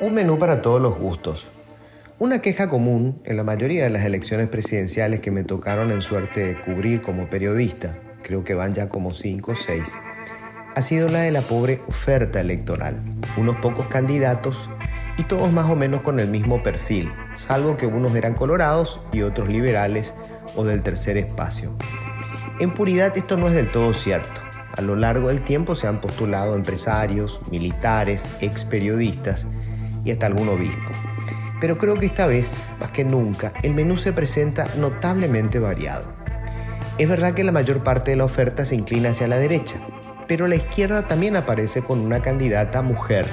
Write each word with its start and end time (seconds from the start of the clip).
Un 0.00 0.14
menú 0.14 0.38
para 0.38 0.62
todos 0.62 0.80
los 0.80 0.98
gustos. 0.98 1.48
Una 2.18 2.40
queja 2.40 2.68
común 2.68 3.20
en 3.24 3.36
la 3.36 3.44
mayoría 3.44 3.84
de 3.84 3.90
las 3.90 4.04
elecciones 4.04 4.48
presidenciales 4.48 5.20
que 5.20 5.30
me 5.30 5.44
tocaron 5.44 5.90
en 5.90 6.02
suerte 6.02 6.46
de 6.46 6.60
cubrir 6.60 7.00
como 7.00 7.28
periodista, 7.30 7.98
creo 8.22 8.44
que 8.44 8.54
van 8.54 8.74
ya 8.74 8.88
como 8.88 9.12
cinco 9.12 9.52
o 9.52 9.54
seis, 9.56 9.96
ha 10.74 10.82
sido 10.82 11.08
la 11.08 11.20
de 11.20 11.30
la 11.30 11.42
pobre 11.42 11.82
oferta 11.86 12.40
electoral. 12.40 13.00
Unos 13.36 13.56
pocos 13.56 13.86
candidatos 13.86 14.68
y 15.16 15.24
todos 15.24 15.52
más 15.52 15.70
o 15.70 15.76
menos 15.76 16.00
con 16.02 16.20
el 16.20 16.28
mismo 16.28 16.62
perfil, 16.62 17.12
salvo 17.34 17.76
que 17.76 17.86
unos 17.86 18.14
eran 18.14 18.34
colorados 18.34 19.00
y 19.12 19.22
otros 19.22 19.48
liberales 19.48 20.14
o 20.56 20.64
del 20.64 20.82
tercer 20.82 21.16
espacio. 21.16 21.76
En 22.58 22.74
puridad 22.74 23.16
esto 23.16 23.36
no 23.36 23.48
es 23.48 23.54
del 23.54 23.70
todo 23.70 23.94
cierto. 23.94 24.49
A 24.80 24.82
lo 24.82 24.96
largo 24.96 25.28
del 25.28 25.44
tiempo 25.44 25.74
se 25.74 25.86
han 25.86 26.00
postulado 26.00 26.54
empresarios, 26.54 27.42
militares, 27.50 28.30
ex 28.40 28.64
periodistas 28.64 29.46
y 30.06 30.10
hasta 30.10 30.24
algún 30.24 30.48
obispo. 30.48 30.90
Pero 31.60 31.76
creo 31.76 31.98
que 31.98 32.06
esta 32.06 32.26
vez, 32.26 32.70
más 32.80 32.90
que 32.90 33.04
nunca, 33.04 33.52
el 33.62 33.74
menú 33.74 33.98
se 33.98 34.14
presenta 34.14 34.68
notablemente 34.78 35.58
variado. 35.58 36.14
Es 36.96 37.10
verdad 37.10 37.34
que 37.34 37.44
la 37.44 37.52
mayor 37.52 37.84
parte 37.84 38.12
de 38.12 38.16
la 38.16 38.24
oferta 38.24 38.64
se 38.64 38.74
inclina 38.74 39.10
hacia 39.10 39.28
la 39.28 39.36
derecha, 39.36 39.76
pero 40.26 40.46
la 40.46 40.54
izquierda 40.54 41.06
también 41.06 41.36
aparece 41.36 41.82
con 41.82 42.00
una 42.00 42.22
candidata 42.22 42.80
mujer, 42.80 43.26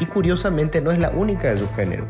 y 0.00 0.06
curiosamente 0.06 0.80
no 0.80 0.90
es 0.90 0.98
la 0.98 1.10
única 1.10 1.54
de 1.54 1.60
su 1.60 1.68
género. 1.74 2.08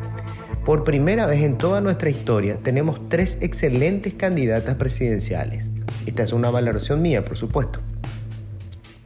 Por 0.64 0.82
primera 0.82 1.26
vez 1.26 1.42
en 1.42 1.58
toda 1.58 1.82
nuestra 1.82 2.08
historia 2.08 2.56
tenemos 2.56 3.06
tres 3.10 3.36
excelentes 3.42 4.14
candidatas 4.14 4.76
presidenciales. 4.76 5.68
Esta 6.06 6.22
es 6.22 6.32
una 6.32 6.48
valoración 6.48 7.02
mía, 7.02 7.22
por 7.22 7.36
supuesto. 7.36 7.80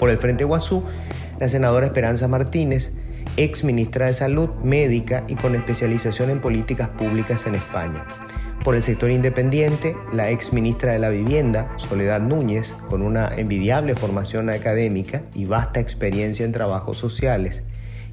Por 0.03 0.11
el 0.11 0.19
Frente 0.19 0.43
Guazú, 0.43 0.83
la 1.39 1.49
senadora 1.49 1.87
Esperanza 1.87 2.27
Martínez, 2.27 2.91
ex 3.37 3.63
ministra 3.63 4.07
de 4.07 4.15
Salud, 4.15 4.49
médica 4.65 5.23
y 5.29 5.37
con 5.37 5.55
especialización 5.55 6.29
en 6.31 6.41
políticas 6.41 6.89
públicas 6.89 7.47
en 7.47 7.55
España. 7.55 8.05
Por 8.65 8.75
el 8.75 8.83
sector 8.83 9.13
independiente, 9.13 9.97
la 10.13 10.29
ex 10.31 10.53
ministra 10.53 10.91
de 10.91 10.99
la 10.99 11.09
Vivienda, 11.09 11.73
Soledad 11.77 12.21
Núñez, 12.21 12.75
con 12.89 13.01
una 13.01 13.29
envidiable 13.29 13.95
formación 13.95 14.51
académica 14.51 15.23
y 15.35 15.45
vasta 15.45 15.79
experiencia 15.79 16.45
en 16.45 16.51
trabajos 16.51 16.99
sociales. 16.99 17.63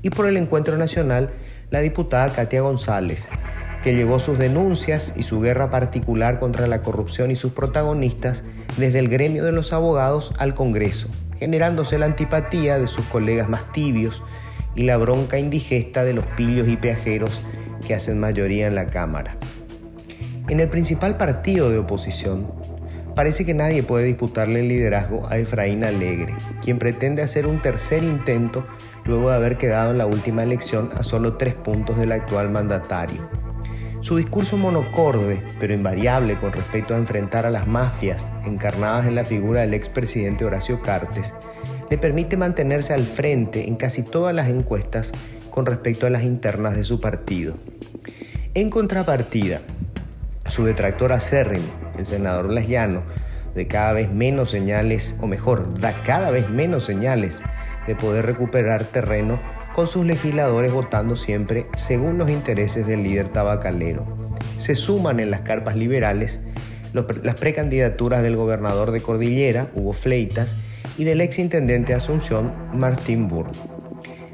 Y 0.03 0.11
por 0.11 0.27
el 0.27 0.37
Encuentro 0.37 0.77
Nacional, 0.77 1.31
la 1.71 1.79
diputada 1.79 2.31
Katia 2.31 2.61
González, 2.61 3.29
que 3.81 3.95
llevó 3.95 4.19
sus 4.19 4.37
denuncias 4.37 5.13
y 5.15 5.23
su 5.23 5.41
guerra 5.41 5.71
particular 5.71 6.37
contra 6.39 6.67
la 6.67 6.83
corrupción 6.83 7.31
y 7.31 7.35
sus 7.35 7.53
protagonistas 7.53 8.43
desde 8.77 8.99
el 8.99 9.09
gremio 9.09 9.43
de 9.43 9.53
los 9.53 9.73
abogados 9.73 10.33
al 10.37 10.53
Congreso, 10.53 11.09
generándose 11.39 11.97
la 11.97 12.05
antipatía 12.05 12.77
de 12.77 12.87
sus 12.87 13.05
colegas 13.05 13.49
más 13.49 13.71
tibios 13.71 14.21
y 14.75 14.83
la 14.83 14.97
bronca 14.97 15.39
indigesta 15.39 16.03
de 16.03 16.13
los 16.13 16.25
pillos 16.25 16.67
y 16.67 16.77
peajeros 16.77 17.41
que 17.85 17.95
hacen 17.95 18.19
mayoría 18.19 18.67
en 18.67 18.75
la 18.75 18.87
Cámara. 18.87 19.35
En 20.47 20.59
el 20.59 20.69
principal 20.69 21.17
partido 21.17 21.69
de 21.69 21.77
oposición, 21.77 22.51
parece 23.15 23.45
que 23.45 23.53
nadie 23.53 23.83
puede 23.83 24.05
disputarle 24.05 24.61
el 24.61 24.67
liderazgo 24.67 25.27
a 25.29 25.37
Efraín 25.37 25.83
Alegre, 25.83 26.35
quien 26.61 26.79
pretende 26.79 27.21
hacer 27.21 27.45
un 27.45 27.61
tercer 27.61 28.03
intento 28.03 28.65
luego 29.05 29.29
de 29.29 29.35
haber 29.35 29.57
quedado 29.57 29.91
en 29.91 29.97
la 29.97 30.05
última 30.05 30.43
elección 30.43 30.89
a 30.93 31.03
solo 31.03 31.37
tres 31.37 31.55
puntos 31.55 31.97
del 31.97 32.11
actual 32.11 32.49
mandatario. 32.49 33.48
Su 34.01 34.15
discurso 34.15 34.55
monocorde, 34.55 35.43
pero 35.59 35.73
invariable 35.73 36.37
con 36.37 36.53
respecto 36.53 36.93
a 36.93 36.97
enfrentar 36.97 37.45
a 37.45 37.49
las 37.49 37.67
mafias 37.67 38.31
encarnadas 38.45 39.05
en 39.05 39.15
la 39.15 39.25
figura 39.25 39.61
del 39.61 39.73
expresidente 39.73 40.45
Horacio 40.45 40.81
Cartes, 40.81 41.33
le 41.89 41.97
permite 41.97 42.37
mantenerse 42.37 42.93
al 42.93 43.03
frente 43.03 43.67
en 43.67 43.75
casi 43.75 44.03
todas 44.03 44.33
las 44.33 44.47
encuestas 44.47 45.11
con 45.49 45.65
respecto 45.65 46.07
a 46.07 46.09
las 46.09 46.23
internas 46.23 46.77
de 46.77 46.85
su 46.85 47.01
partido. 47.01 47.55
En 48.53 48.69
contrapartida, 48.69 49.59
su 50.47 50.63
detractor 50.63 51.11
acérrimo, 51.11 51.67
el 51.97 52.05
senador 52.05 52.49
Lasllano, 52.49 53.03
de 53.53 53.67
cada 53.67 53.91
vez 53.91 54.09
menos 54.09 54.49
señales, 54.49 55.15
o 55.19 55.27
mejor, 55.27 55.77
da 55.77 55.91
cada 56.03 56.31
vez 56.31 56.49
menos 56.49 56.85
señales 56.85 57.41
de 57.85 57.95
poder 57.95 58.25
recuperar 58.25 58.85
terreno 58.85 59.39
con 59.79 59.87
sus 59.87 60.05
legisladores 60.05 60.73
votando 60.73 61.15
siempre 61.15 61.65
según 61.73 62.17
los 62.17 62.29
intereses 62.29 62.85
del 62.85 63.01
líder 63.01 63.29
tabacalero. 63.29 64.05
Se 64.57 64.75
suman 64.75 65.21
en 65.21 65.31
las 65.31 65.39
carpas 65.39 65.77
liberales 65.77 66.41
las 66.91 67.35
precandidaturas 67.35 68.21
del 68.21 68.35
gobernador 68.35 68.91
de 68.91 68.99
Cordillera, 68.99 69.71
Hugo 69.73 69.93
Fleitas, 69.93 70.57
y 70.97 71.05
del 71.05 71.21
ex 71.21 71.39
intendente 71.39 71.93
de 71.93 71.97
Asunción, 71.97 72.51
Martín 72.73 73.29
Burr. 73.29 73.47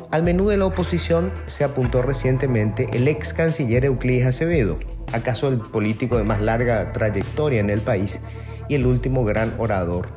Al 0.09 0.23
menú 0.23 0.49
de 0.49 0.57
la 0.57 0.65
oposición 0.65 1.31
se 1.45 1.63
apuntó 1.63 2.01
recientemente 2.01 2.87
el 2.93 3.07
ex 3.07 3.35
canciller 3.35 3.85
Euclides 3.85 4.25
Acevedo, 4.25 4.79
acaso 5.13 5.47
el 5.47 5.59
político 5.59 6.17
de 6.17 6.23
más 6.23 6.41
larga 6.41 6.91
trayectoria 6.91 7.59
en 7.59 7.69
el 7.69 7.81
país 7.81 8.19
y 8.67 8.73
el 8.73 8.87
último 8.87 9.23
gran 9.23 9.53
orador. 9.59 10.07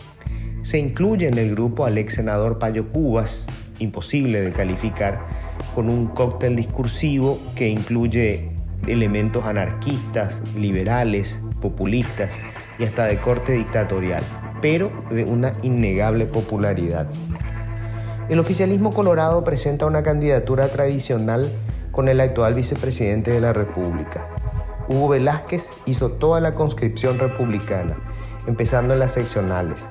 Se 0.63 0.79
incluye 0.79 1.29
en 1.29 1.37
el 1.37 1.51
grupo 1.51 1.85
al 1.85 1.99
ex 1.99 2.15
senador 2.15 2.59
Payo 2.59 2.89
Cubas, 2.89 3.47
imposible 3.79 4.41
de 4.41 4.53
calificar, 4.53 5.21
con 5.75 5.89
un 5.89 6.07
cóctel 6.07 6.57
discursivo 6.57 7.39
que 7.55 7.69
incluye 7.69 8.51
elementos 8.87 9.45
anarquistas, 9.45 10.43
liberales, 10.57 11.39
populistas 11.61 12.31
y 12.79 12.85
hasta 12.85 13.07
de 13.07 13.19
corte 13.21 13.53
dictatorial, 13.53 14.23
pero 14.61 14.91
de 15.11 15.25
una 15.25 15.53
innegable 15.63 16.27
popularidad. 16.27 17.09
El 18.29 18.39
oficialismo 18.39 18.93
colorado 18.93 19.43
presenta 19.45 19.87
una 19.87 20.03
candidatura 20.03 20.69
tradicional 20.69 21.51
con 21.91 22.09
el 22.09 22.21
actual 22.21 22.55
vicepresidente 22.55 23.31
de 23.31 23.41
la 23.41 23.53
República, 23.53 24.29
Hugo 24.89 25.09
Velázquez 25.09 25.75
hizo 25.85 26.13
toda 26.13 26.41
la 26.41 26.55
conscripción 26.55 27.19
republicana, 27.19 27.95
empezando 28.47 28.95
en 28.95 29.01
las 29.01 29.13
seccionales. 29.13 29.91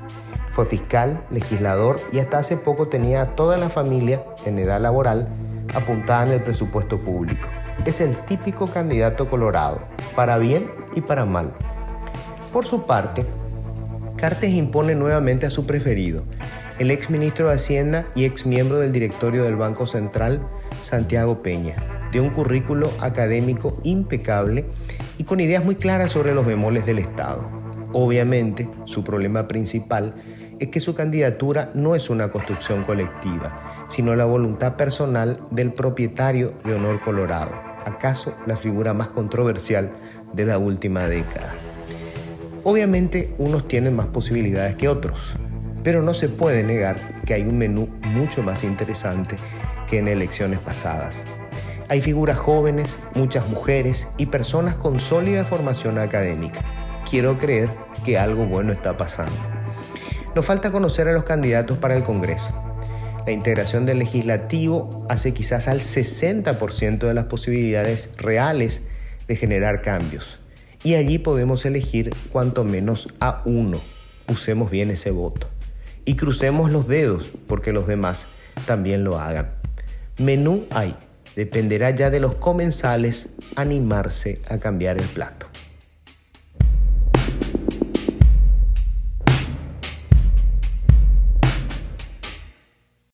Fue 0.57 0.66
fiscal, 0.66 1.23
legislador 1.29 2.01
y 2.12 2.18
hasta 2.18 2.40
hace 2.40 2.57
poco 2.57 2.88
tenía 2.88 3.22
a 3.22 3.35
toda 3.35 3.57
la 3.57 3.69
familia 3.69 4.23
en 4.44 4.57
edad 4.57 4.81
laboral 4.81 5.28
apuntada 5.75 6.25
en 6.25 6.31
el 6.31 6.41
presupuesto 6.41 7.00
público. 7.00 7.47
Es 7.85 8.01
el 8.01 8.18
típico 8.25 8.66
candidato 8.66 9.29
colorado, 9.29 9.84
para 10.16 10.40
bien 10.40 10.72
y 10.95 11.01
para 11.01 11.25
mal. 11.25 11.53
Por 12.51 12.66
su 12.66 12.88
parte, 12.88 13.23
Cartes 14.16 14.50
impone 14.50 14.95
nuevamente 14.95 15.45
a 15.45 15.51
su 15.51 15.68
preferido, 15.68 16.23
el 16.79 16.89
ex 16.89 17.12
ministro 17.12 17.50
de 17.50 17.53
Hacienda 17.53 18.06
y 18.16 18.25
ex 18.25 18.47
miembro 18.47 18.79
del 18.79 18.91
directorio 18.91 19.44
del 19.44 19.57
Banco 19.57 19.85
Central, 19.85 20.41
Santiago 20.81 21.44
Peña 21.44 21.75
de 22.12 22.19
un 22.19 22.31
currículo 22.31 22.89
académico 23.00 23.78
impecable 23.84 24.66
y 25.19 25.24
con 25.24 25.39
ideas 25.39 25.63
muy 25.63 25.75
claras 25.75 26.13
sobre 26.13 26.34
los 26.34 26.47
bemoles 26.47 26.88
del 26.88 26.97
Estado. 26.97 27.47
Obviamente, 27.94 28.68
su 28.85 29.03
problema 29.03 29.47
principal 29.47 30.16
es 30.59 30.69
que 30.69 30.79
su 30.79 30.95
candidatura 30.95 31.72
no 31.73 31.95
es 31.95 32.09
una 32.09 32.29
construcción 32.31 32.84
colectiva, 32.84 33.85
sino 33.88 34.16
la 34.16 34.25
voluntad 34.25 34.75
personal 34.75 35.40
del 35.51 35.73
propietario 35.73 36.53
de 36.63 36.75
Honor 36.75 37.00
Colorado, 37.01 37.51
acaso 37.85 38.35
la 38.45 38.56
figura 38.56 38.94
más 38.94 39.09
controversial 39.09 39.91
de 40.34 40.45
la 40.45 40.57
última 40.57 41.07
década. 41.07 41.53
Obviamente 42.63 43.34
unos 43.38 43.68
tienen 43.68 43.95
más 43.95 44.07
posibilidades 44.07 44.75
que 44.75 44.90
otros, 44.90 45.35
pero 45.84 46.01
no 46.01 46.13
se 46.13 46.28
puede 46.28 46.63
negar 46.63 46.97
que 47.25 47.34
hay 47.34 47.44
un 47.44 47.57
menú 47.57 47.88
mucho 48.01 48.44
más 48.44 48.63
interesante 48.63 49.38
que 49.89 50.00
en 50.00 50.07
elecciones 50.07 50.59
pasadas. 50.59 51.24
Hay 51.89 52.01
figuras 52.01 52.38
jóvenes, 52.38 53.00
muchas 53.16 53.47
mujeres 53.47 54.09
y 54.18 54.25
personas 54.25 54.75
con 54.75 55.00
sólida 55.00 55.45
formación 55.45 55.97
académica. 55.97 56.62
Quiero 57.09 57.38
creer 57.38 57.69
que 58.03 58.18
algo 58.18 58.45
bueno 58.45 58.74
está 58.74 58.97
pasando. 58.97 59.56
Nos 60.38 60.46
falta 60.46 60.72
conocer 60.72 61.08
a 61.08 61.14
los 61.14 61.24
candidatos 61.24 61.80
para 61.80 61.98
el 61.98 62.03
Congreso. 62.03 62.52
La 63.25 63.31
integración 63.31 63.88
del 63.88 63.98
legislativo 63.98 65.04
hace 65.10 65.34
quizás 65.34 65.68
al 65.68 65.80
60% 65.80 67.07
de 67.07 67.13
las 67.16 67.25
posibilidades 67.25 68.12
reales 68.18 68.84
de 69.28 69.36
generar 69.36 69.81
cambios. 69.81 70.38
Y 70.84 70.94
allí 70.94 71.18
podemos 71.18 71.66
elegir 71.66 72.16
cuanto 72.31 72.63
menos 72.66 73.10
a 73.19 73.42
uno. 73.45 73.81
Usemos 74.28 74.69
bien 74.69 74.92
ese 74.92 75.10
voto. 75.10 75.50
Y 76.06 76.18
crucemos 76.18 76.69
los 76.69 76.88
dedos 76.88 77.31
porque 77.48 77.74
los 77.74 77.88
demás 77.88 78.28
también 78.68 79.04
lo 79.04 79.19
hagan. 79.19 79.56
Menú 80.19 80.68
hay 80.69 80.95
dependerá 81.36 81.89
ya 81.89 82.12
de 82.12 82.19
los 82.19 82.36
comensales 82.36 83.30
animarse 83.56 84.39
a 84.48 84.60
cambiar 84.60 85.00
el 85.00 85.06
plato. 85.06 85.47